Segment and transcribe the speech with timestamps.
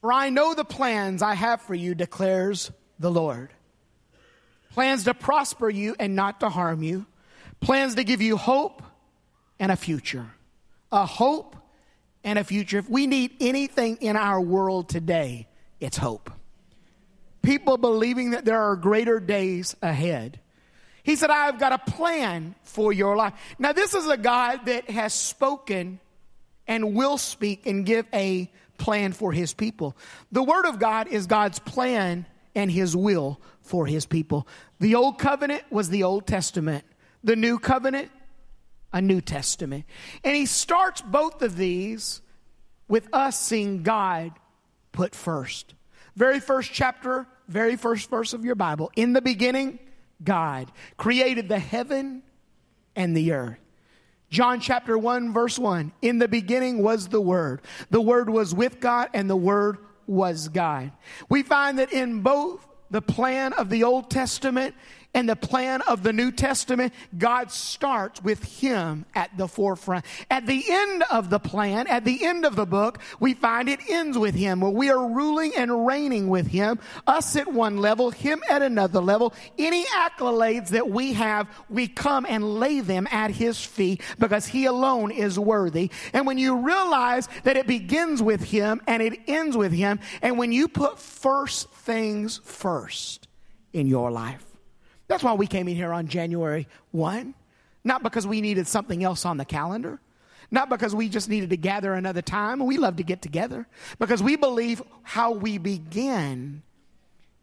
[0.00, 3.50] For I know the plans I have for you, declares the Lord.
[4.72, 7.06] Plans to prosper you and not to harm you.
[7.60, 8.82] Plans to give you hope
[9.58, 10.26] and a future.
[10.92, 11.56] A hope
[12.22, 12.78] and a future.
[12.78, 15.48] If we need anything in our world today,
[15.80, 16.30] it's hope.
[17.42, 20.38] People believing that there are greater days ahead.
[21.02, 23.32] He said, I've got a plan for your life.
[23.58, 26.00] Now, this is a God that has spoken
[26.66, 29.96] and will speak and give a plan for his people.
[30.32, 34.48] The Word of God is God's plan and his will for his people.
[34.80, 36.84] The Old Covenant was the Old Testament,
[37.22, 38.10] the New Covenant,
[38.92, 39.84] a New Testament.
[40.24, 42.22] And he starts both of these
[42.88, 44.32] with us seeing God
[44.92, 45.74] put first.
[46.16, 48.90] Very first chapter, very first verse of your Bible.
[48.96, 49.78] In the beginning,
[50.22, 52.22] God created the heaven
[52.96, 53.58] and the earth.
[54.30, 55.92] John chapter 1, verse 1.
[56.02, 57.62] In the beginning was the Word.
[57.90, 60.92] The Word was with God, and the Word was God.
[61.28, 64.74] We find that in both the plan of the Old Testament
[65.14, 70.04] and the plan of the New Testament, God starts with Him at the forefront.
[70.30, 73.80] At the end of the plan, at the end of the book, we find it
[73.88, 78.10] ends with Him, where we are ruling and reigning with Him, us at one level,
[78.10, 79.34] Him at another level.
[79.56, 84.66] Any accolades that we have, we come and lay them at His feet because He
[84.66, 85.90] alone is worthy.
[86.12, 90.38] And when you realize that it begins with Him and it ends with Him, and
[90.38, 93.26] when you put first things first
[93.72, 94.44] in your life,
[95.08, 97.34] that's why we came in here on January 1.
[97.82, 100.00] Not because we needed something else on the calendar.
[100.50, 102.64] Not because we just needed to gather another time.
[102.64, 103.66] We love to get together.
[103.98, 106.62] Because we believe how we begin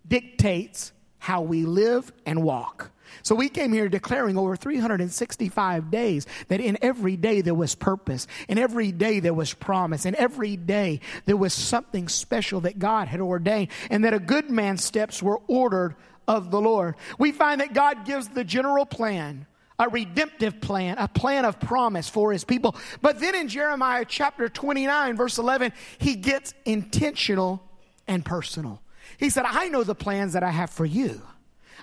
[0.08, 2.92] dictates how we live and walk.
[3.24, 8.28] So we came here declaring over 365 days that in every day there was purpose,
[8.48, 13.08] in every day there was promise, in every day there was something special that God
[13.08, 15.96] had ordained, and that a good man's steps were ordered
[16.28, 16.96] of the Lord.
[17.18, 19.46] We find that God gives the general plan,
[19.78, 22.76] a redemptive plan, a plan of promise for his people.
[23.02, 27.62] But then in Jeremiah chapter 29, verse 11, he gets intentional
[28.08, 28.82] and personal.
[29.18, 31.22] He said, I know the plans that I have for you.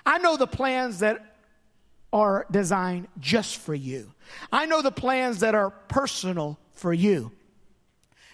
[0.05, 1.37] I know the plans that
[2.11, 4.11] are designed just for you.
[4.51, 7.31] I know the plans that are personal for you.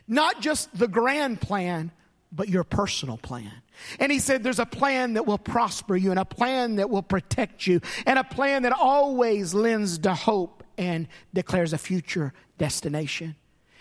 [0.08, 1.92] Not just the grand plan,
[2.32, 3.52] but your personal plan.
[4.00, 7.04] And he said, There's a plan that will prosper you, and a plan that will
[7.04, 13.36] protect you, and a plan that always lends to hope and declares a future destination.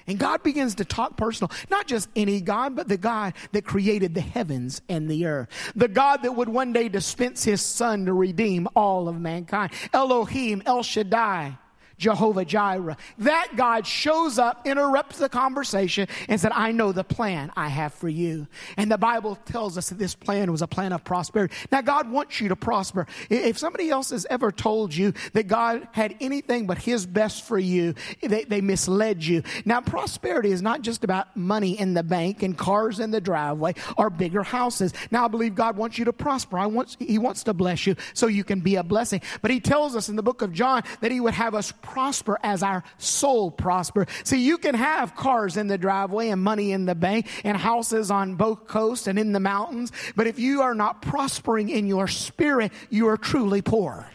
[0.06, 1.50] And God begins to talk personal.
[1.70, 5.48] Not just any God, but the God that created the heavens and the earth.
[5.76, 9.72] The God that would one day dispense his son to redeem all of mankind.
[9.92, 11.58] Elohim, El Shaddai.
[11.98, 12.96] Jehovah Jireh.
[13.18, 17.92] That God shows up, interrupts the conversation, and said, I know the plan I have
[17.92, 18.46] for you.
[18.76, 21.54] And the Bible tells us that this plan was a plan of prosperity.
[21.70, 23.06] Now, God wants you to prosper.
[23.28, 27.58] If somebody else has ever told you that God had anything but His best for
[27.58, 29.42] you, they, they misled you.
[29.64, 33.74] Now, prosperity is not just about money in the bank and cars in the driveway
[33.96, 34.92] or bigger houses.
[35.10, 36.58] Now, I believe God wants you to prosper.
[36.58, 39.20] I want, he wants to bless you so you can be a blessing.
[39.42, 42.38] But He tells us in the book of John that He would have us prosper
[42.42, 44.06] as our soul prosper.
[44.24, 48.10] See, you can have cars in the driveway and money in the bank and houses
[48.10, 52.06] on both coasts and in the mountains, but if you are not prospering in your
[52.06, 54.06] spirit, you are truly poor.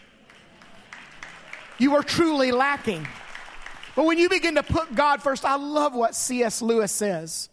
[1.78, 3.06] You are truly lacking.
[3.96, 6.62] But when you begin to put God first, I love what C.S.
[6.62, 7.48] Lewis says.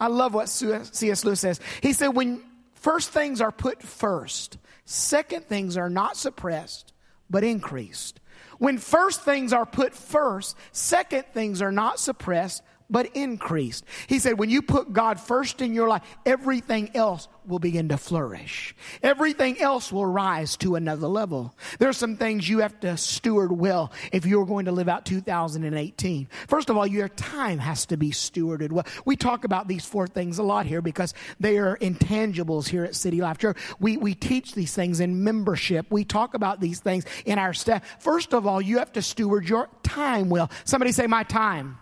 [0.00, 1.24] I love what C.S.
[1.24, 1.60] Lewis says.
[1.82, 2.42] He said, when
[2.74, 6.92] first things are put first, second things are not suppressed,
[7.30, 8.20] but increased.
[8.58, 12.62] When first things are put first, second things are not suppressed,
[12.94, 13.84] but increased.
[14.06, 17.96] He said, when you put God first in your life, everything else will begin to
[17.96, 18.72] flourish.
[19.02, 21.56] Everything else will rise to another level.
[21.80, 25.04] There are some things you have to steward well if you're going to live out
[25.06, 26.28] 2018.
[26.46, 28.86] First of all, your time has to be stewarded well.
[29.04, 32.94] We talk about these four things a lot here because they are intangibles here at
[32.94, 33.58] City Life Church.
[33.80, 35.86] We, we teach these things in membership.
[35.90, 38.00] We talk about these things in our staff.
[38.00, 40.48] First of all, you have to steward your time well.
[40.64, 41.78] Somebody say, my time.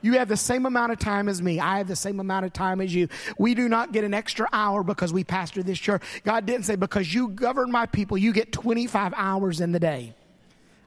[0.00, 1.58] You have the same amount of time as me.
[1.58, 3.08] I have the same amount of time as you.
[3.36, 6.02] We do not get an extra hour because we pastor this church.
[6.24, 10.14] God didn't say, because you govern my people, you get 25 hours in the day.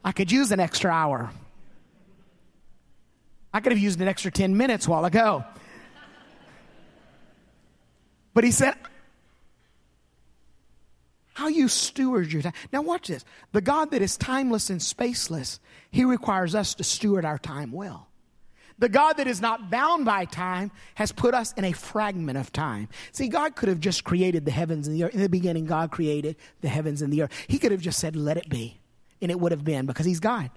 [0.04, 1.30] I could use an extra hour.
[3.54, 5.44] I could have used an extra 10 minutes while ago.
[8.34, 8.76] But he said,
[11.34, 12.54] how you steward your time.
[12.72, 13.26] Now, watch this.
[13.52, 15.60] The God that is timeless and spaceless,
[15.90, 18.11] he requires us to steward our time well.
[18.82, 22.52] The God that is not bound by time has put us in a fragment of
[22.52, 22.90] time.
[23.12, 25.14] See, God could have just created the heavens and the earth.
[25.14, 27.32] In the beginning, God created the heavens and the earth.
[27.48, 28.80] He could have just said, let it be.
[29.22, 30.50] And it would have been because He's God.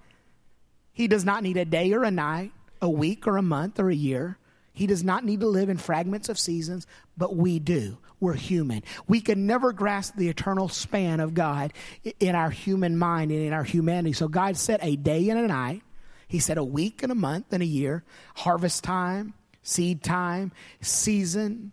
[0.94, 3.90] He does not need a day or a night, a week or a month or
[3.90, 4.38] a year.
[4.72, 6.86] He does not need to live in fragments of seasons,
[7.18, 7.98] but we do.
[8.20, 8.84] We're human.
[9.06, 11.74] We can never grasp the eternal span of God
[12.20, 14.14] in our human mind and in our humanity.
[14.14, 15.82] So God set a day and a night.
[16.28, 18.04] He said a week and a month and a year,
[18.36, 21.72] harvest time, seed time, season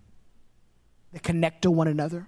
[1.13, 2.27] They connect to one another.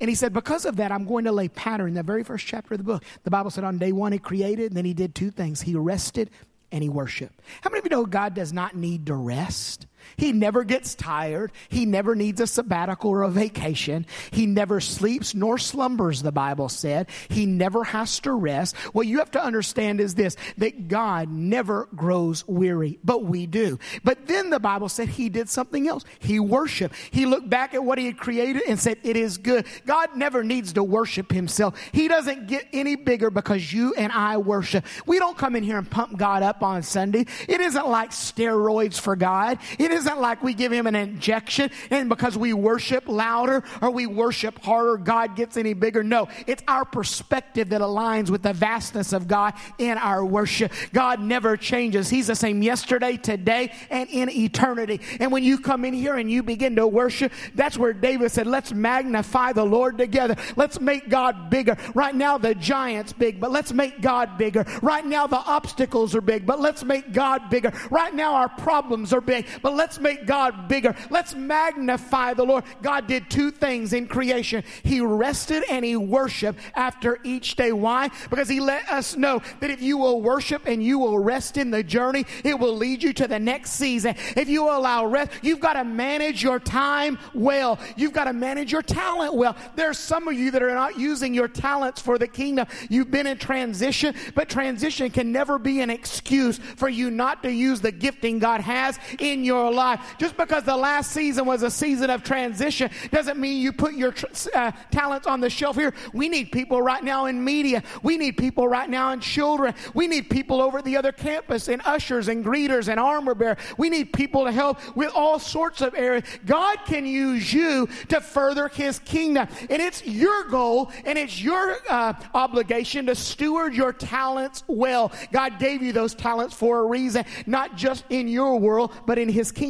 [0.00, 2.46] And he said, because of that, I'm going to lay pattern in the very first
[2.46, 3.04] chapter of the book.
[3.22, 5.60] The Bible said on day one he created, and then he did two things.
[5.62, 6.30] He rested
[6.72, 7.40] and he worshiped.
[7.60, 9.86] How many of you know God does not need to rest?
[10.16, 11.52] He never gets tired.
[11.68, 14.06] He never needs a sabbatical or a vacation.
[14.30, 17.08] He never sleeps nor slumbers, the Bible said.
[17.28, 18.76] He never has to rest.
[18.92, 23.78] What you have to understand is this that God never grows weary, but we do.
[24.04, 26.04] But then the Bible said he did something else.
[26.18, 26.94] He worshiped.
[27.10, 29.66] He looked back at what he had created and said, It is good.
[29.86, 31.78] God never needs to worship himself.
[31.92, 34.84] He doesn't get any bigger because you and I worship.
[35.06, 37.26] We don't come in here and pump God up on Sunday.
[37.48, 39.58] It isn't like steroids for God.
[39.78, 44.06] It isn't like we give him an injection and because we worship louder or we
[44.06, 46.02] worship harder, God gets any bigger.
[46.02, 50.72] No, it's our perspective that aligns with the vastness of God in our worship.
[50.92, 52.08] God never changes.
[52.08, 55.00] He's the same yesterday, today, and in eternity.
[55.20, 58.46] And when you come in here and you begin to worship, that's where David said,
[58.46, 60.36] let's magnify the Lord together.
[60.56, 61.76] Let's make God bigger.
[61.94, 64.64] Right now, the giant's big, but let's make God bigger.
[64.82, 67.72] Right now, the obstacles are big, but let's make God bigger.
[67.90, 70.94] Right now, our problems are big, but let's make God bigger.
[71.10, 72.62] Let's magnify the Lord.
[72.82, 74.62] God did two things in creation.
[74.84, 77.72] He rested and he worshiped after each day.
[77.72, 78.08] Why?
[78.30, 81.72] Because he let us know that if you will worship and you will rest in
[81.72, 84.14] the journey, it will lead you to the next season.
[84.36, 87.80] If you allow rest, you've got to manage your time well.
[87.96, 89.56] You've got to manage your talent well.
[89.74, 92.68] There's some of you that are not using your talents for the kingdom.
[92.88, 97.50] You've been in transition, but transition can never be an excuse for you not to
[97.50, 100.14] use the gifting God has in your life.
[100.18, 104.14] Just because the last season was a season of transition doesn't mean you put your
[104.54, 105.94] uh, talents on the shelf here.
[106.12, 107.82] We need people right now in media.
[108.02, 109.74] We need people right now in children.
[109.94, 113.56] We need people over at the other campus in ushers and greeters and armor bearer.
[113.78, 116.24] We need people to help with all sorts of areas.
[116.44, 119.48] God can use you to further his kingdom.
[119.70, 125.12] And it's your goal and it's your uh, obligation to steward your talents well.
[125.32, 129.28] God gave you those talents for a reason, not just in your world, but in
[129.28, 129.61] his kingdom.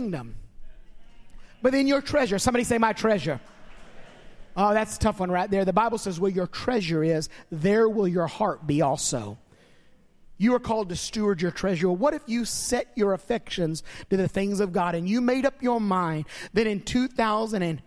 [1.60, 3.40] But in your treasure, somebody say, My treasure.
[4.56, 5.64] Oh, that's a tough one right there.
[5.64, 9.38] The Bible says, Where your treasure is, there will your heart be also.
[10.38, 11.88] You are called to steward your treasure.
[11.90, 15.62] What if you set your affections to the things of God and you made up
[15.62, 17.80] your mind that in 2000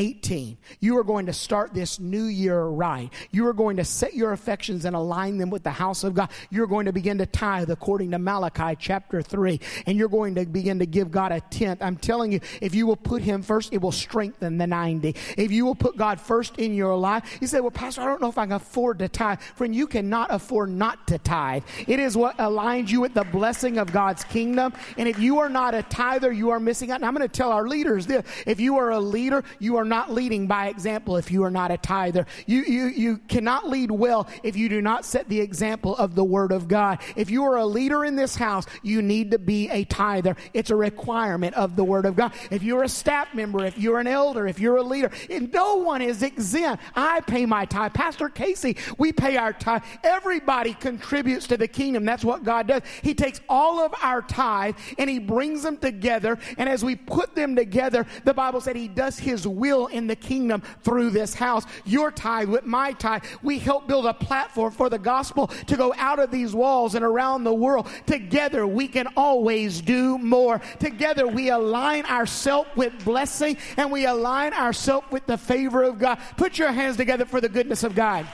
[0.00, 0.56] 18.
[0.80, 3.12] You are going to start this new year right.
[3.32, 6.30] You are going to set your affections and align them with the house of God.
[6.48, 9.60] You're going to begin to tithe according to Malachi chapter 3.
[9.84, 11.82] And you're going to begin to give God a tenth.
[11.82, 15.14] I'm telling you, if you will put Him first, it will strengthen the 90.
[15.36, 18.22] If you will put God first in your life, you say, Well, Pastor, I don't
[18.22, 19.40] know if I can afford to tithe.
[19.40, 21.62] Friend, you cannot afford not to tithe.
[21.86, 24.72] It is what aligns you with the blessing of God's kingdom.
[24.96, 26.96] And if you are not a tither, you are missing out.
[26.96, 29.84] And I'm going to tell our leaders this if you are a leader, you are
[29.90, 32.24] not leading by example if you are not a tither.
[32.46, 36.24] You, you, you cannot lead well if you do not set the example of the
[36.24, 37.00] Word of God.
[37.16, 40.36] If you are a leader in this house, you need to be a tither.
[40.54, 42.32] It's a requirement of the Word of God.
[42.50, 46.00] If you're a staff member, if you're an elder, if you're a leader, no one
[46.02, 46.82] is exempt.
[46.94, 47.92] I pay my tithe.
[47.92, 49.82] Pastor Casey, we pay our tithe.
[50.04, 52.04] Everybody contributes to the kingdom.
[52.04, 52.82] That's what God does.
[53.02, 56.38] He takes all of our tithe and He brings them together.
[56.56, 60.16] And as we put them together, the Bible said He does His will in the
[60.16, 61.64] kingdom through this house.
[61.84, 65.94] Your tithe with my tithe, we help build a platform for the gospel to go
[65.96, 67.88] out of these walls and around the world.
[68.06, 70.60] Together, we can always do more.
[70.78, 76.18] Together, we align ourselves with blessing and we align ourselves with the favor of God.
[76.36, 78.26] Put your hands together for the goodness of God.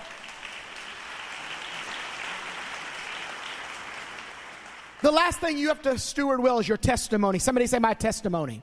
[5.02, 7.38] The last thing you have to steward well is your testimony.
[7.38, 8.62] Somebody say, My testimony.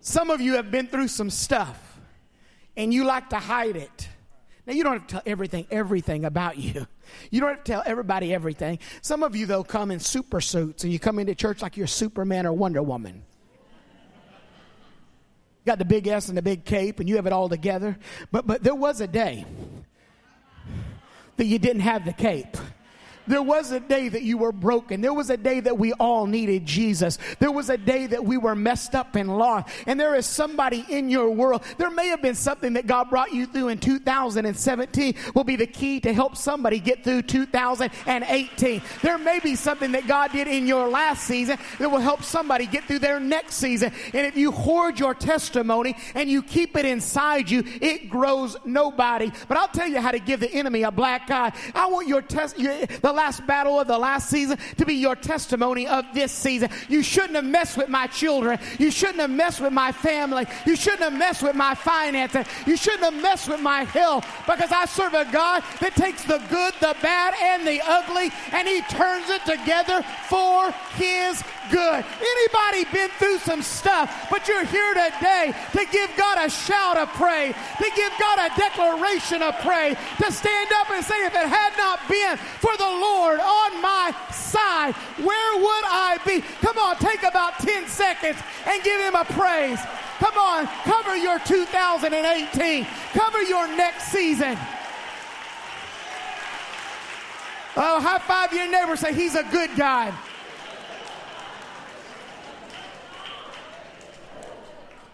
[0.00, 1.98] Some of you have been through some stuff
[2.76, 4.08] and you like to hide it.
[4.66, 6.86] Now, you don't have to tell everything, everything about you.
[7.32, 8.78] You don't have to tell everybody everything.
[9.02, 11.88] Some of you, though, come in super suits and you come into church like you're
[11.88, 13.24] Superman or Wonder Woman.
[15.58, 17.98] You got the big S and the big cape and you have it all together.
[18.30, 19.44] But, but there was a day
[21.36, 22.56] that you didn't have the cape
[23.30, 25.00] There was a day that you were broken.
[25.00, 27.16] There was a day that we all needed Jesus.
[27.38, 29.68] There was a day that we were messed up and lost.
[29.86, 31.62] And there is somebody in your world.
[31.78, 35.66] There may have been something that God brought you through in 2017 will be the
[35.66, 38.82] key to help somebody get through 2018.
[39.00, 42.66] There may be something that God did in your last season that will help somebody
[42.66, 43.92] get through their next season.
[44.12, 49.30] And if you hoard your testimony and you keep it inside you, it grows nobody.
[49.46, 51.52] But I'll tell you how to give the enemy a black eye.
[51.76, 55.86] I want your test, the last battle of the last season to be your testimony
[55.86, 56.70] of this season.
[56.88, 58.58] You shouldn't have messed with my children.
[58.78, 60.46] You shouldn't have messed with my family.
[60.64, 62.46] You shouldn't have messed with my finances.
[62.66, 66.38] You shouldn't have messed with my health because I serve a God that takes the
[66.48, 72.04] good, the bad, and the ugly and he turns it together for his good.
[72.20, 77.08] Anybody been through some stuff, but you're here today to give God a shout of
[77.10, 81.46] praise, to give God a declaration of praise, to stand up and say, if it
[81.46, 86.42] had not been for the Lord on my side, where would I be?
[86.60, 89.80] Come on, take about 10 seconds and give him a praise.
[90.18, 92.86] Come on, cover your 2018.
[93.14, 94.58] Cover your next season.
[97.76, 98.96] Oh, high five your neighbor.
[98.96, 100.12] Say, He's a good guy.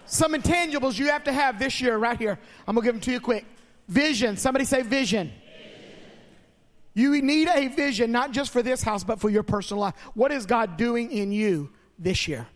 [0.07, 2.39] Some intangibles you have to have this year, right here.
[2.67, 3.45] I'm going to give them to you quick.
[3.89, 4.37] Vision.
[4.37, 5.29] Somebody say vision.
[5.29, 5.33] vision.
[6.95, 9.95] You need a vision, not just for this house, but for your personal life.
[10.15, 12.47] What is God doing in you this year?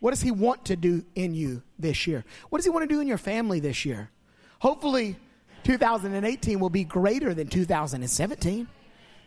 [0.00, 2.24] What does He want to do in you this year?
[2.50, 4.10] What does He want to do in your family this year?
[4.58, 5.16] Hopefully,
[5.64, 8.66] 2018 will be greater than 2017.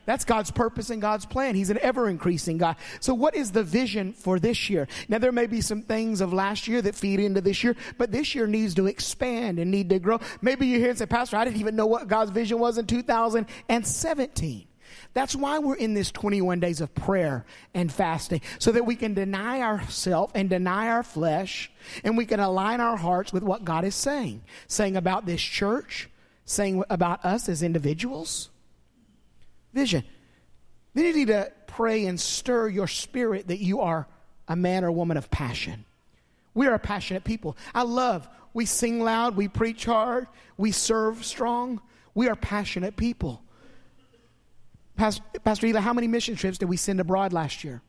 [0.05, 1.55] That's God's purpose and God's plan.
[1.55, 2.75] He's an ever increasing God.
[2.99, 4.87] So, what is the vision for this year?
[5.09, 8.11] Now, there may be some things of last year that feed into this year, but
[8.11, 10.19] this year needs to expand and need to grow.
[10.41, 14.67] Maybe you're and say, Pastor, I didn't even know what God's vision was in 2017.
[15.13, 19.13] That's why we're in this 21 days of prayer and fasting, so that we can
[19.13, 21.71] deny ourselves and deny our flesh,
[22.03, 26.09] and we can align our hearts with what God is saying, saying about this church,
[26.45, 28.49] saying about us as individuals
[29.75, 30.03] vision.
[30.95, 34.07] Then you need to pray and stir your spirit that you are
[34.47, 35.85] a man or woman of passion.
[36.53, 37.57] We are a passionate people.
[37.75, 40.27] I love, we sing loud, we preach hard,
[40.57, 41.81] we serve strong.
[42.15, 43.41] We are passionate people.
[44.95, 47.81] Pastor, Pastor Eva, how many mission trips did we send abroad last year?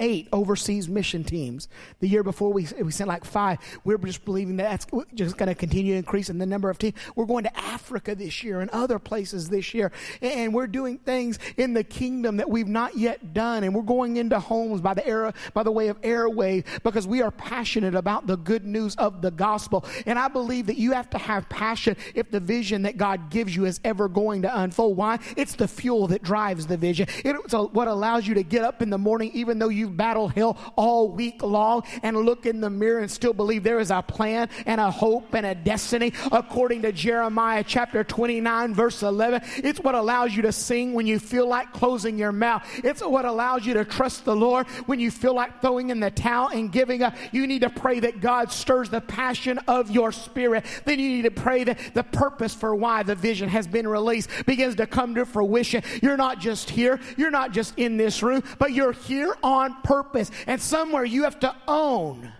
[0.00, 1.68] Eight overseas mission teams.
[2.00, 3.58] The year before, we, we sent like five.
[3.84, 6.78] We're just believing that that's just going to continue to increase in the number of
[6.78, 6.94] teams.
[7.14, 9.92] We're going to Africa this year and other places this year.
[10.20, 13.62] And we're doing things in the kingdom that we've not yet done.
[13.62, 17.22] And we're going into homes by the era, by the way of airway because we
[17.22, 19.84] are passionate about the good news of the gospel.
[20.06, 23.54] And I believe that you have to have passion if the vision that God gives
[23.54, 24.96] you is ever going to unfold.
[24.96, 25.18] Why?
[25.36, 27.06] It's the fuel that drives the vision.
[27.24, 30.56] It's what allows you to get up in the morning even though you've battle hill
[30.76, 34.48] all week long and look in the mirror and still believe there is a plan
[34.66, 39.42] and a hope and a destiny according to Jeremiah chapter 29 verse 11.
[39.56, 42.62] It's what allows you to sing when you feel like closing your mouth.
[42.84, 46.10] It's what allows you to trust the Lord when you feel like throwing in the
[46.10, 47.14] towel and giving up.
[47.32, 50.64] You need to pray that God stirs the passion of your spirit.
[50.84, 54.30] Then you need to pray that the purpose for why the vision has been released
[54.46, 55.82] begins to come to fruition.
[56.02, 60.30] You're not just here, you're not just in this room, but you're here on purpose.
[60.46, 62.32] And somewhere you have to own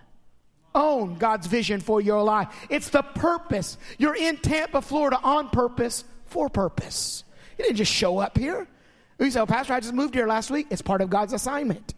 [0.73, 2.47] own God's vision for your life.
[2.69, 3.77] It's the purpose.
[3.97, 7.23] You're in Tampa, Florida on purpose for purpose.
[7.57, 8.67] You didn't just show up here.
[9.19, 10.67] You say, oh, Pastor, I just moved here last week.
[10.71, 11.93] It's part of God's assignment.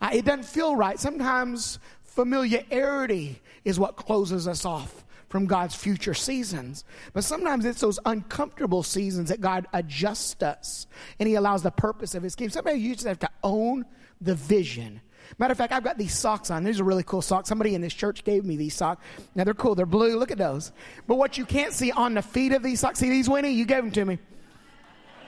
[0.00, 0.98] Uh, it doesn't feel right.
[0.98, 6.84] Sometimes familiarity is what closes us off from God's future seasons.
[7.12, 10.86] But sometimes it's those uncomfortable seasons that God adjusts us
[11.18, 12.50] and He allows the purpose of His game.
[12.50, 13.84] Sometimes you just have to own
[14.24, 15.00] the vision.
[15.38, 16.64] Matter of fact, I've got these socks on.
[16.64, 17.48] These are really cool socks.
[17.48, 19.02] Somebody in this church gave me these socks.
[19.34, 19.74] Now they're cool.
[19.74, 20.18] They're blue.
[20.18, 20.72] Look at those.
[21.06, 23.50] But what you can't see on the feet of these socks, see these, Winnie?
[23.50, 24.18] You gave them to me.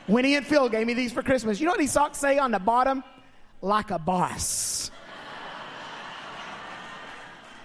[0.07, 1.59] Winnie and Phil gave me these for Christmas.
[1.59, 3.03] You know what these socks say on the bottom?
[3.63, 4.91] Like a boss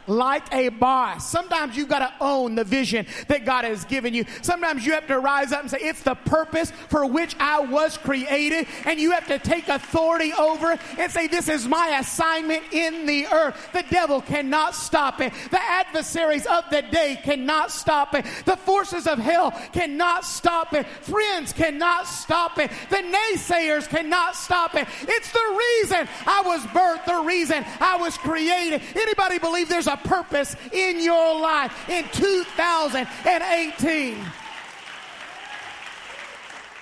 [0.08, 1.30] like a boss.
[1.30, 4.26] Sometimes you've got to own the vision that God has given you.
[4.42, 7.98] Sometimes you have to rise up and say, It's the purpose for which I was
[7.98, 8.68] created.
[8.86, 13.28] And you have to take authority over and say, This is my assignment in the
[13.28, 13.70] earth.
[13.74, 15.34] The devil cannot stop it.
[15.52, 18.26] The adversaries of the day cannot stop it.
[18.46, 20.88] The forces of hell cannot stop it.
[20.88, 22.72] Friends cannot stop it.
[22.90, 24.88] The naysayers cannot stop it.
[25.02, 28.82] It's the reason I was birthed, the reason I was created.
[28.96, 34.18] Anybody believe there's a purpose in your life in 2018.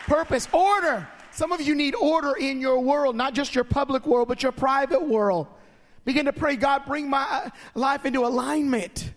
[0.06, 1.08] Purpose, order.
[1.32, 4.52] Some of you need order in your world, not just your public world, but your
[4.52, 5.48] private world.
[6.06, 9.14] Begin to pray, God, bring my uh, life into alignment.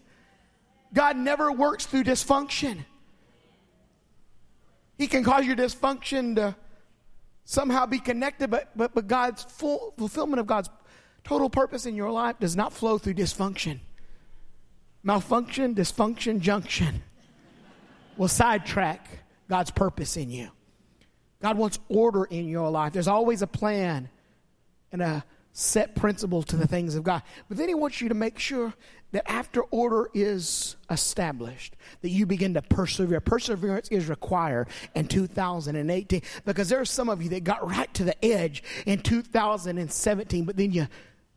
[0.92, 2.84] God never works through dysfunction.
[4.98, 6.54] He can cause your dysfunction to
[7.44, 10.68] somehow be connected, but, but, but God's full fulfillment of God's
[11.24, 13.80] total purpose in your life does not flow through dysfunction.
[15.02, 17.02] Malfunction, dysfunction, junction
[18.16, 19.06] will sidetrack
[19.48, 20.48] God's purpose in you.
[21.40, 22.92] God wants order in your life.
[22.92, 24.08] There's always a plan
[24.92, 27.22] and a set principle to the things of God.
[27.48, 28.72] But then He wants you to make sure
[29.10, 33.20] that after order is established, that you begin to persevere.
[33.20, 38.04] Perseverance is required in 2018 because there are some of you that got right to
[38.04, 40.88] the edge in 2017, but then you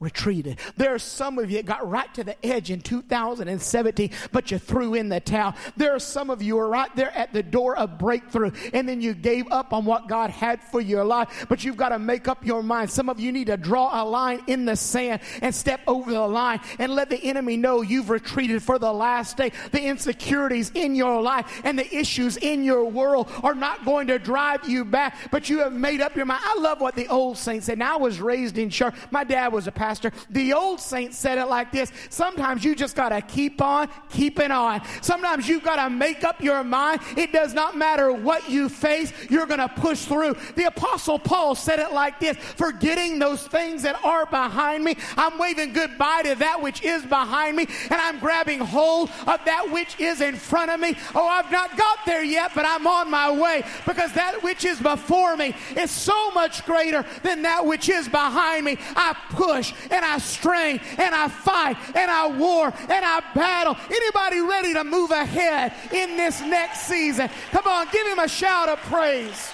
[0.02, 0.60] retreated.
[0.76, 4.58] There are some of you that got right to the edge in 2017, but you
[4.58, 5.56] threw in the towel.
[5.78, 8.90] There are some of you who are right there at the door of breakthrough, and
[8.90, 12.00] then you gave up on what God had for your life, but you've got to
[12.00, 12.90] make up your mind.
[12.90, 16.28] Some of you need to draw a line in the sand and step over the
[16.28, 19.54] line and let the enemy know you've retreated for the last day.
[19.72, 24.20] The insecurities in your life and the issues in your world are not going to
[24.20, 26.42] drive you back, but you have made up your mind.
[26.44, 27.80] I love what the old saints said.
[27.80, 28.94] Now, I was raised in church.
[29.10, 30.12] My dad was a pastor Pastor.
[30.32, 34.50] The old saints said it like this Sometimes you just got to keep on keeping
[34.50, 34.82] on.
[35.02, 37.02] Sometimes you've got to make up your mind.
[37.16, 40.38] It does not matter what you face, you're going to push through.
[40.56, 45.38] The Apostle Paul said it like this Forgetting those things that are behind me, I'm
[45.38, 50.00] waving goodbye to that which is behind me, and I'm grabbing hold of that which
[50.00, 50.98] is in front of me.
[51.14, 54.80] Oh, I've not got there yet, but I'm on my way because that which is
[54.80, 58.78] before me is so much greater than that which is behind me.
[58.96, 63.78] I push and I strain and I fight and I war and I battle.
[63.90, 67.30] Anybody ready to move ahead in this next season?
[67.52, 69.52] Come on, give him a shout of praise.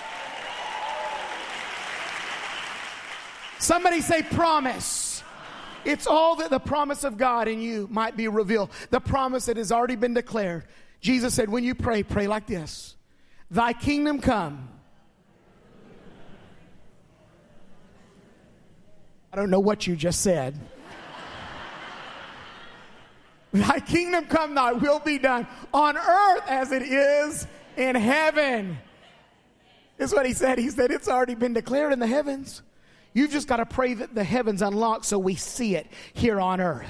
[3.60, 5.24] Somebody say promise.
[5.86, 8.70] It's all that the promise of God in you might be revealed.
[8.90, 10.66] The promise that has already been declared.
[11.00, 12.96] Jesus said, when you pray, pray like this
[13.50, 14.70] Thy kingdom come
[19.32, 20.60] I don't know what you just said.
[23.54, 28.78] Thy kingdom come, thy will be done on earth as it is in heaven.
[29.98, 30.58] Is what he said.
[30.58, 32.62] He said, It's already been declared in the heavens.
[33.14, 36.62] You've just got to pray that the heavens unlock so we see it here on
[36.62, 36.88] earth.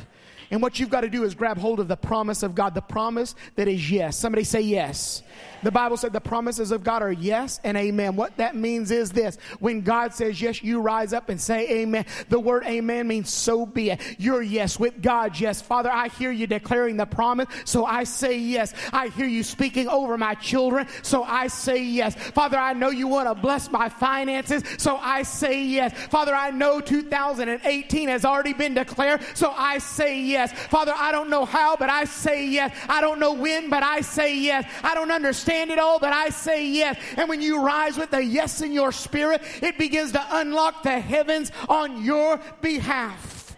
[0.52, 2.82] And what you've got to do is grab hold of the promise of God, the
[2.82, 4.18] promise that is yes.
[4.18, 5.24] Somebody say yes.
[5.64, 8.16] The Bible said the promises of God are yes and amen.
[8.16, 12.06] What that means is this when God says yes, you rise up and say amen.
[12.30, 14.02] The word amen means so be it.
[14.20, 15.62] Your yes with God, yes.
[15.62, 18.74] Father, I hear you declaring the promise, so I say yes.
[18.92, 22.16] I hear you speaking over my children, so I say yes.
[22.16, 25.94] Father, I know you want to bless my finances, so I say yes.
[26.08, 30.52] Father, I know 2018 has already been declared, so I say yes.
[30.54, 32.76] Father, I don't know how, but I say yes.
[32.90, 34.66] I don't know when, but I say yes.
[34.84, 36.98] I don't understand understand it all, but I say yes.
[37.18, 41.00] And when you rise with a yes in your spirit, it begins to unlock the
[41.00, 43.56] heavens on your behalf.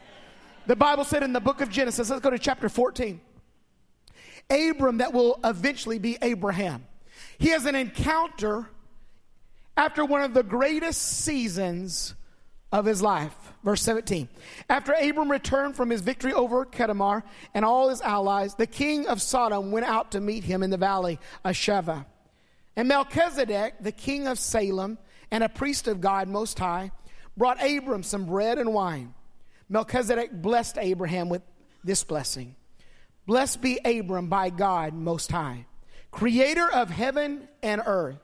[0.66, 3.20] The Bible said in the book of Genesis, let's go to chapter 14.
[4.50, 6.86] Abram, that will eventually be Abraham.
[7.38, 8.68] He has an encounter
[9.76, 12.16] after one of the greatest seasons
[12.74, 13.34] of his life.
[13.64, 14.28] Verse 17.
[14.68, 19.22] After Abram returned from his victory over Kedorlaomer and all his allies, the king of
[19.22, 22.04] Sodom went out to meet him in the valley of Shaveh.
[22.76, 24.98] And Melchizedek, the king of Salem
[25.30, 26.92] and a priest of God Most High,
[27.38, 29.14] brought Abram some bread and wine.
[29.70, 31.44] Melchizedek blessed Abraham with
[31.84, 32.56] this blessing
[33.26, 35.68] Blessed be Abram by God Most High,
[36.12, 38.18] creator of heaven and earth.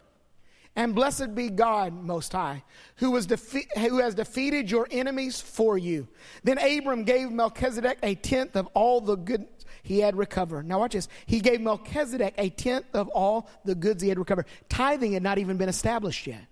[0.80, 2.64] And blessed be God Most High,
[2.96, 6.08] who, was defe- who has defeated your enemies for you.
[6.46, 10.66] Then Abram gave Melchizedek a tenth of all the goods he had recovered.
[10.66, 11.10] Now, watch this.
[11.26, 14.46] He gave Melchizedek a tenth of all the goods he had recovered.
[14.70, 16.46] Tithing had not even been established yet.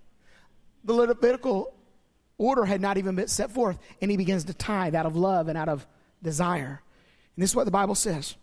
[0.84, 1.74] The Levitical
[2.38, 3.80] order had not even been set forth.
[4.02, 5.88] And he begins to tithe out of love and out of
[6.22, 6.82] desire.
[7.38, 8.36] And this is what the Bible says.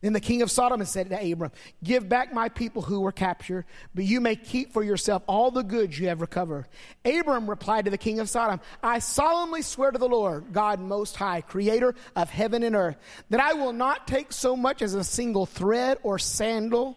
[0.00, 1.50] Then the king of Sodom said to Abram,
[1.82, 5.64] Give back my people who were captured, but you may keep for yourself all the
[5.64, 6.66] goods you have recovered.
[7.04, 11.16] Abram replied to the king of Sodom, I solemnly swear to the Lord, God Most
[11.16, 12.96] High, creator of heaven and earth,
[13.30, 16.96] that I will not take so much as a single thread or sandal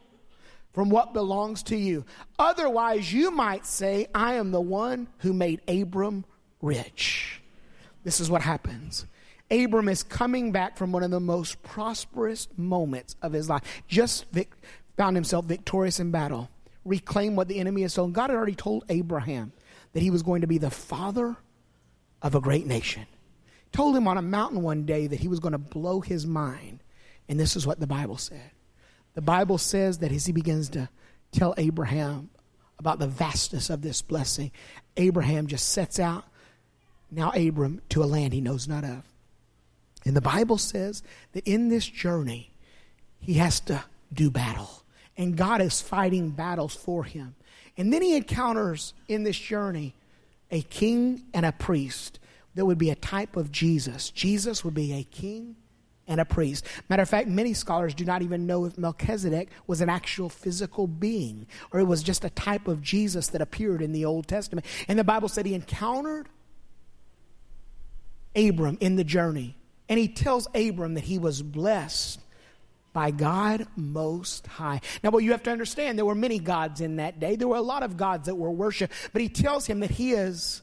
[0.73, 2.05] from what belongs to you.
[2.37, 6.23] Otherwise, you might say, I am the one who made Abram
[6.61, 7.41] rich.
[8.03, 9.05] This is what happens.
[9.51, 13.63] Abram is coming back from one of the most prosperous moments of his life.
[13.87, 14.53] Just vic-
[14.95, 16.49] found himself victorious in battle,
[16.85, 18.13] reclaim what the enemy has stolen.
[18.13, 19.51] God had already told Abraham
[19.93, 21.35] that he was going to be the father
[22.21, 23.05] of a great nation.
[23.73, 26.81] Told him on a mountain one day that he was going to blow his mind.
[27.27, 28.51] And this is what the Bible said.
[29.13, 30.89] The Bible says that as he begins to
[31.31, 32.29] tell Abraham
[32.79, 34.51] about the vastness of this blessing,
[34.97, 36.25] Abraham just sets out,
[37.09, 39.03] now Abram, to a land he knows not of.
[40.05, 42.51] And the Bible says that in this journey,
[43.19, 44.83] he has to do battle.
[45.17, 47.35] And God is fighting battles for him.
[47.77, 49.93] And then he encounters in this journey
[50.49, 52.19] a king and a priest
[52.55, 54.09] that would be a type of Jesus.
[54.09, 55.55] Jesus would be a king
[56.07, 56.65] and a priest.
[56.89, 60.87] Matter of fact, many scholars do not even know if Melchizedek was an actual physical
[60.87, 64.65] being or it was just a type of Jesus that appeared in the Old Testament.
[64.87, 66.27] And the Bible said he encountered
[68.35, 69.55] Abram in the journey.
[69.89, 72.19] And he tells Abram that he was blessed
[72.93, 74.81] by God Most High.
[75.03, 77.35] Now, what you have to understand, there were many gods in that day.
[77.35, 80.11] There were a lot of gods that were worshiped, but he tells him that he
[80.11, 80.61] is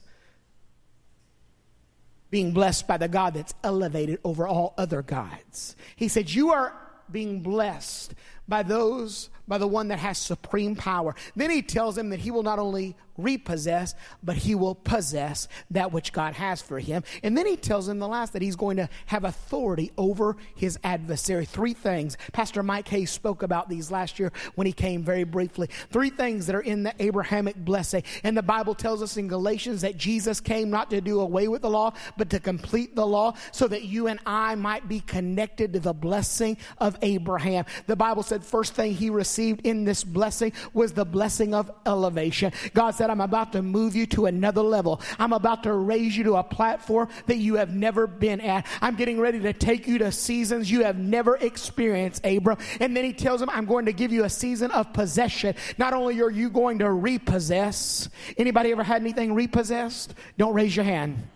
[2.29, 5.75] being blessed by the God that's elevated over all other gods.
[5.95, 6.73] He said, You are
[7.11, 8.13] being blessed
[8.47, 11.13] by those, by the one that has supreme power.
[11.35, 15.91] Then he tells him that he will not only repossess, but he will possess that
[15.91, 17.03] which God has for him.
[17.21, 20.79] And then he tells him the last that he's going to have authority over his
[20.85, 21.45] adversary.
[21.45, 22.17] Three things.
[22.31, 25.67] Pastor Mike Hayes spoke about these last year when he came very briefly.
[25.89, 28.03] Three things that are in the Abrahamic blessing.
[28.23, 31.61] And the Bible tells us in Galatians that Jesus came not to do away with
[31.61, 35.73] the law, but to complete the law so that you and I might be connected
[35.73, 37.65] to the blessing of Abraham.
[37.87, 42.51] The Bible said first thing he received in this blessing was the blessing of elevation.
[42.73, 45.01] God said, I'm about to move you to another level.
[45.17, 48.65] I'm about to raise you to a platform that you have never been at.
[48.81, 52.57] I'm getting ready to take you to seasons you have never experienced, Abram.
[52.79, 55.55] And then he tells him, I'm going to give you a season of possession.
[55.77, 60.13] Not only are you going to repossess, anybody ever had anything repossessed?
[60.37, 61.27] Don't raise your hand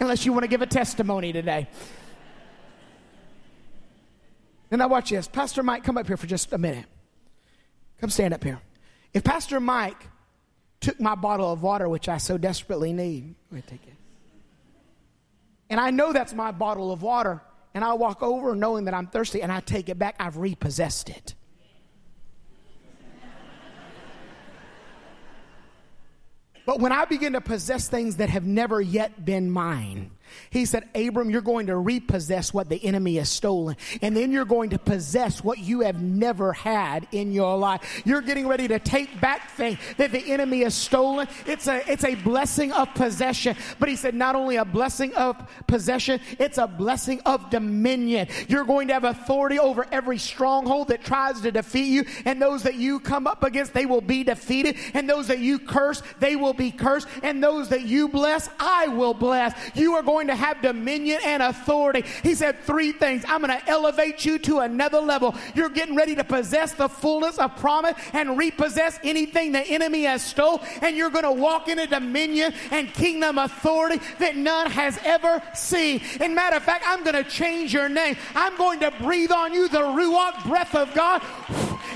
[0.00, 1.68] unless you want to give a testimony today.
[4.70, 5.28] And now watch this.
[5.28, 6.86] Pastor Mike, come up here for just a minute.
[8.04, 8.60] Come stand up here.
[9.14, 10.10] If Pastor Mike
[10.80, 13.34] took my bottle of water, which I so desperately need.
[13.50, 13.94] Let take it.
[15.70, 17.40] And I know that's my bottle of water,
[17.72, 20.16] and I walk over knowing that I'm thirsty, and I take it back.
[20.20, 21.34] I've repossessed it.
[26.66, 30.10] But when I begin to possess things that have never yet been mine,
[30.50, 33.76] he said, Abram, you're going to repossess what the enemy has stolen.
[34.02, 38.02] And then you're going to possess what you have never had in your life.
[38.04, 41.28] You're getting ready to take back things that the enemy has stolen.
[41.46, 43.56] It's a, it's a blessing of possession.
[43.78, 48.28] But he said, not only a blessing of possession, it's a blessing of dominion.
[48.48, 52.04] You're going to have authority over every stronghold that tries to defeat you.
[52.24, 54.76] And those that you come up against, they will be defeated.
[54.94, 57.08] And those that you curse, they will be cursed.
[57.22, 59.54] And those that you bless, I will bless.
[59.74, 62.04] You are going going to have dominion and authority.
[62.22, 63.24] He said three things.
[63.28, 65.34] I'm going to elevate you to another level.
[65.54, 70.24] You're getting ready to possess the fullness of promise and repossess anything the enemy has
[70.24, 70.62] stole.
[70.80, 75.42] And you're going to walk in a dominion and kingdom authority that none has ever
[75.54, 76.00] seen.
[76.20, 78.16] In matter of fact, I'm going to change your name.
[78.34, 81.22] I'm going to breathe on you the Ruach breath of God.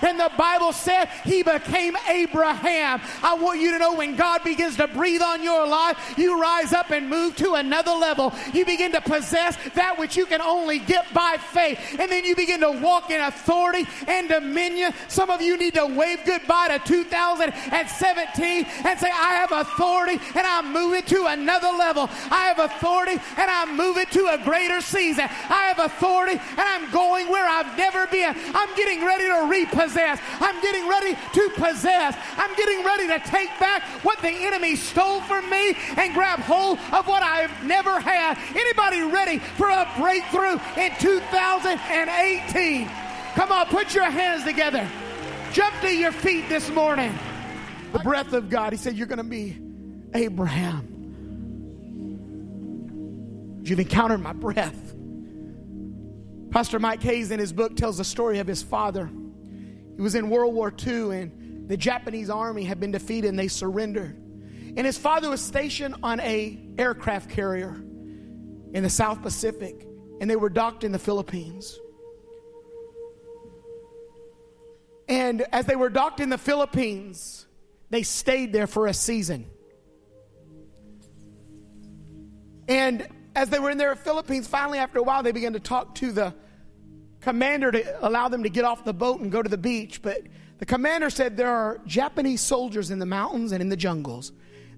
[0.03, 3.01] And the Bible said he became Abraham.
[3.23, 6.73] I want you to know when God begins to breathe on your life, you rise
[6.73, 8.33] up and move to another level.
[8.53, 11.79] You begin to possess that which you can only get by faith.
[11.99, 14.93] And then you begin to walk in authority and dominion.
[15.09, 20.47] Some of you need to wave goodbye to 2017 and say, I have authority and
[20.47, 22.09] I'm moving to another level.
[22.31, 25.25] I have authority and I'm moving to a greater season.
[25.25, 28.35] I have authority and I'm going where I've never been.
[28.55, 30.21] I'm getting ready to repossess possess.
[30.41, 32.17] I'm getting ready to possess.
[32.37, 36.79] I'm getting ready to take back what the enemy stole from me and grab hold
[36.93, 38.39] of what I've never had.
[38.55, 42.91] Anybody ready for a breakthrough in 2018?
[43.35, 44.87] Come on, put your hands together.
[45.53, 47.17] Jump to your feet this morning.
[47.93, 48.73] The breath of God.
[48.73, 49.59] He said, You're going to be
[50.13, 50.95] Abraham.
[53.63, 54.95] You've encountered my breath.
[56.51, 59.11] Pastor Mike Hayes in his book tells the story of his father.
[59.99, 63.49] He was in World War II, and the Japanese army had been defeated and they
[63.49, 64.17] surrendered.
[64.77, 67.75] And his father was stationed on a aircraft carrier
[68.73, 69.89] in the South Pacific,
[70.21, 71.81] and they were docked in the Philippines.
[75.09, 77.47] And as they were docked in the Philippines,
[77.91, 79.47] they stayed there for a season.
[82.69, 85.97] And as they were in their Philippines, finally, after a while, they began to talk
[85.97, 86.35] to the
[87.21, 90.23] commander to allow them to get off the boat and go to the beach, but
[90.59, 94.33] the commander said there are Japanese soldiers in the mountains and in the jungles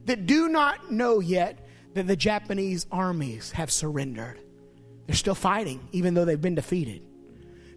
[0.06, 4.40] that do not know yet that the Japanese armies have surrendered.
[5.06, 7.02] They're still fighting, even though they've been defeated.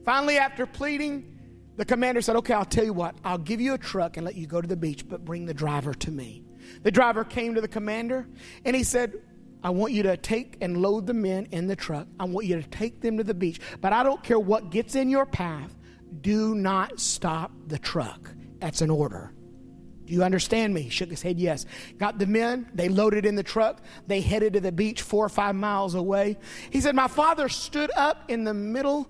[0.06, 1.40] Finally, after pleading,
[1.78, 4.36] the commander said, Okay, I'll tell you what, I'll give you a truck and let
[4.36, 6.44] you go to the beach, but bring the driver to me.
[6.84, 8.28] The driver came to the commander
[8.66, 9.14] and he said,
[9.64, 12.08] I want you to take and load the men in the truck.
[12.20, 13.60] I want you to take them to the beach.
[13.82, 15.76] But I don't care what gets in your path.
[16.22, 18.30] Do not stop the truck.
[18.60, 19.34] That's an order.
[20.06, 20.90] Do you understand me?
[20.90, 21.66] Shook his head, yes.
[21.98, 25.30] Got the men, they loaded in the truck, they headed to the beach four or
[25.30, 26.38] five miles away.
[26.70, 29.10] He said, My father stood up in the middle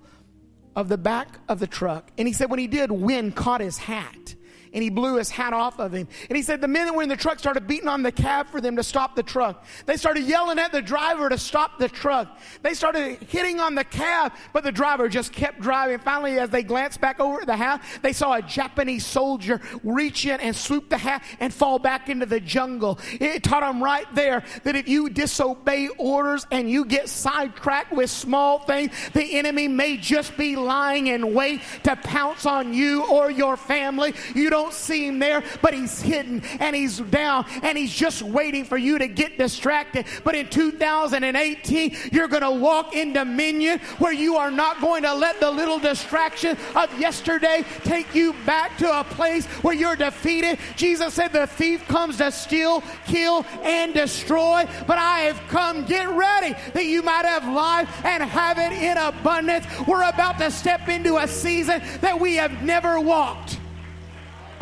[0.76, 2.10] of the back of the truck.
[2.18, 4.34] And he said, when he did, wind caught his hat
[4.74, 6.08] and he blew his hat off of him.
[6.28, 8.48] And he said the men that were in the truck started beating on the cab
[8.48, 9.64] for them to stop the truck.
[9.86, 12.38] They started yelling at the driver to stop the truck.
[12.62, 16.00] They started hitting on the cab, but the driver just kept driving.
[16.00, 20.26] Finally, as they glanced back over at the house, they saw a Japanese soldier reach
[20.26, 22.98] in and swoop the hat and fall back into the jungle.
[23.12, 28.10] It taught them right there that if you disobey orders and you get sidetracked with
[28.10, 33.30] small things, the enemy may just be lying in wait to pounce on you or
[33.30, 34.14] your family.
[34.34, 38.22] You don't don't see him there, but he's hidden and he's down and he's just
[38.22, 40.06] waiting for you to get distracted.
[40.24, 45.12] But in 2018, you're going to walk in dominion where you are not going to
[45.12, 50.58] let the little distraction of yesterday take you back to a place where you're defeated.
[50.76, 55.84] Jesus said, The thief comes to steal, kill, and destroy, but I have come.
[55.84, 59.66] Get ready that you might have life and have it in abundance.
[59.86, 63.58] We're about to step into a season that we have never walked.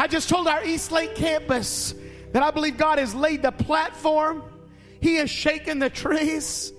[0.02, 1.94] I just told our East Lake campus
[2.32, 4.42] that I believe God has laid the platform,
[5.00, 6.72] He has shaken the trees,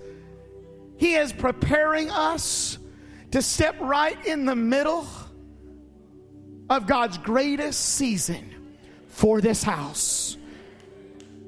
[0.98, 2.76] He is preparing us
[3.30, 5.08] to step right in the middle
[6.68, 8.54] of God's greatest season
[9.06, 10.36] for this house.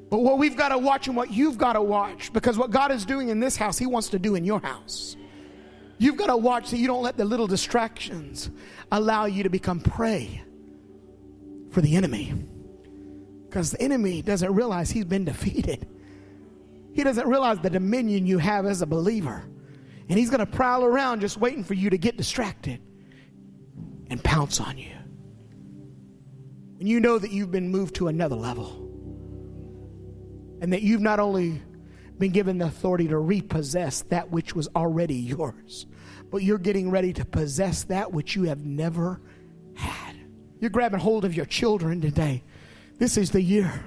[0.09, 2.91] But what we've got to watch and what you've got to watch, because what God
[2.91, 5.15] is doing in this house, He wants to do in your house.
[5.99, 8.49] You've got to watch that you don't let the little distractions
[8.91, 10.41] allow you to become prey
[11.71, 12.33] for the enemy.
[13.47, 15.87] Because the enemy doesn't realize he's been defeated.
[16.93, 19.43] He doesn't realize the dominion you have as a believer.
[20.09, 22.81] And he's going to prowl around just waiting for you to get distracted
[24.09, 24.91] and pounce on you.
[26.77, 28.87] When you know that you've been moved to another level
[30.61, 31.61] and that you've not only
[32.17, 35.85] been given the authority to repossess that which was already yours,
[36.31, 39.21] but you're getting ready to possess that which you have never
[39.75, 40.06] had.
[40.59, 42.43] You're grabbing hold of your children today.
[42.97, 43.83] This is the year.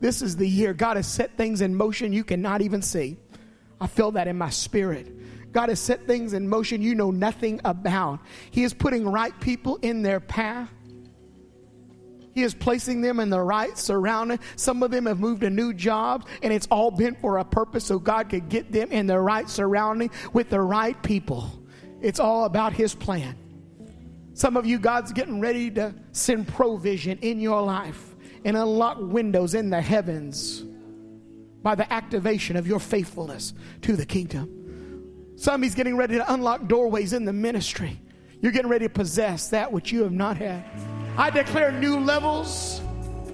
[0.00, 0.72] This is the year.
[0.72, 3.18] God has set things in motion you cannot even see.
[3.80, 5.52] I feel that in my spirit.
[5.52, 8.20] God has set things in motion you know nothing about.
[8.50, 10.70] He is putting right people in their path.
[12.32, 14.38] He is placing them in the right surrounding.
[14.56, 17.84] Some of them have moved to new jobs, and it's all been for a purpose
[17.84, 21.50] so God could get them in the right surrounding with the right people.
[22.00, 23.36] It's all about His plan.
[24.40, 29.52] Some of you, God's getting ready to send provision in your life and unlock windows
[29.52, 30.64] in the heavens
[31.62, 35.34] by the activation of your faithfulness to the kingdom.
[35.36, 38.00] Some He's getting ready to unlock doorways in the ministry.
[38.40, 40.64] You're getting ready to possess that which you have not had.
[41.18, 42.80] I declare new levels.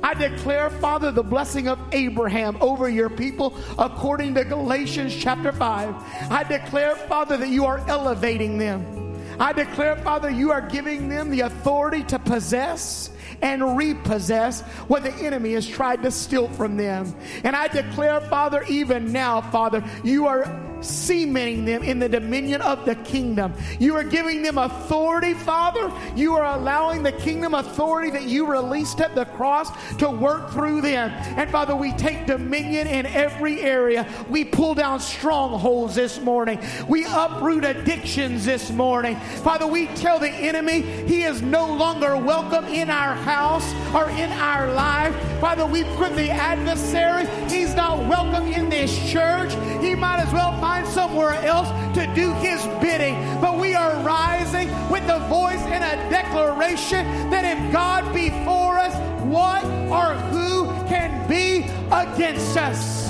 [0.03, 6.33] I declare, Father, the blessing of Abraham over your people according to Galatians chapter 5.
[6.33, 9.06] I declare, Father, that you are elevating them.
[9.39, 13.11] I declare, Father, you are giving them the authority to possess
[13.43, 17.15] and repossess what the enemy has tried to steal from them.
[17.45, 20.45] And I declare, Father, even now, Father, you are
[20.81, 23.53] cementing them in the dominion of the kingdom.
[23.79, 25.93] You are giving them authority, Father.
[26.15, 30.83] You are allowing the kingdom authority that you released at the cross to work through
[30.83, 31.11] them.
[31.37, 34.07] And Father, we take dominion in every area.
[34.29, 36.61] We pull down strongholds this morning.
[36.89, 39.17] We uproot addictions this morning.
[39.17, 44.31] Father, we tell the enemy he is no longer welcome in our house or in
[44.33, 45.15] our life.
[45.41, 49.53] Father, we put the adversary, he's not welcome in this church.
[49.83, 53.15] He might as well find somewhere else to do his bidding.
[53.41, 58.79] But we are rising with the voice and a declaration that if God be for
[58.79, 63.07] us, what or who can be against us?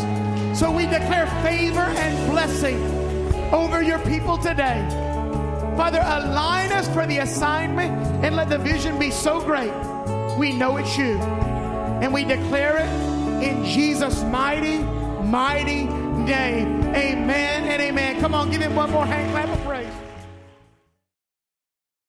[0.58, 2.82] So we declare favor and blessing
[3.52, 4.86] over your people today.
[5.76, 9.70] Father, align us for the assignment and let the vision be so great.
[10.36, 11.18] We know it's you.
[11.18, 16.82] And we declare it in Jesus' mighty, mighty name.
[16.94, 18.20] Amen and amen.
[18.20, 20.05] Come on, give him one more hand clap.